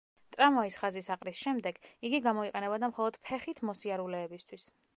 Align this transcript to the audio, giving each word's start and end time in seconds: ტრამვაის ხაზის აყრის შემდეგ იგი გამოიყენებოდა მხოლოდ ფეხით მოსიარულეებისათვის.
ტრამვაის 0.35 0.77
ხაზის 0.83 1.09
აყრის 1.15 1.41
შემდეგ 1.47 1.77
იგი 2.09 2.21
გამოიყენებოდა 2.29 2.91
მხოლოდ 2.93 3.21
ფეხით 3.29 3.65
მოსიარულეებისათვის. 3.73 4.71